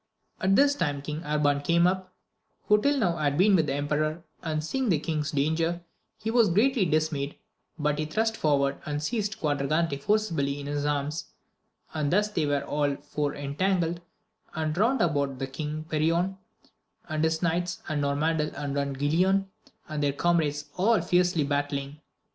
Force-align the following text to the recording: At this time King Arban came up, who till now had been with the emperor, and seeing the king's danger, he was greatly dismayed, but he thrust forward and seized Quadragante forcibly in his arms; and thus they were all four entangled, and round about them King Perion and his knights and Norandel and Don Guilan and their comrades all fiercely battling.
At 0.39 0.55
this 0.55 0.73
time 0.73 1.03
King 1.03 1.21
Arban 1.21 1.63
came 1.63 1.85
up, 1.85 2.11
who 2.67 2.81
till 2.81 2.97
now 2.97 3.17
had 3.17 3.37
been 3.37 3.55
with 3.55 3.67
the 3.67 3.75
emperor, 3.75 4.23
and 4.41 4.63
seeing 4.63 4.89
the 4.89 4.97
king's 4.97 5.29
danger, 5.29 5.83
he 6.17 6.31
was 6.31 6.49
greatly 6.49 6.85
dismayed, 6.85 7.37
but 7.77 7.99
he 7.99 8.05
thrust 8.07 8.35
forward 8.35 8.77
and 8.83 9.03
seized 9.03 9.39
Quadragante 9.39 10.01
forcibly 10.01 10.59
in 10.59 10.65
his 10.65 10.87
arms; 10.87 11.25
and 11.93 12.11
thus 12.11 12.29
they 12.29 12.47
were 12.47 12.63
all 12.63 12.95
four 12.95 13.35
entangled, 13.35 14.01
and 14.55 14.75
round 14.75 15.01
about 15.03 15.37
them 15.37 15.51
King 15.51 15.83
Perion 15.83 16.39
and 17.07 17.23
his 17.23 17.43
knights 17.43 17.83
and 17.87 18.01
Norandel 18.01 18.51
and 18.55 18.73
Don 18.73 18.95
Guilan 18.95 19.45
and 19.87 20.01
their 20.01 20.13
comrades 20.13 20.71
all 20.77 20.99
fiercely 20.99 21.43
battling. 21.43 21.99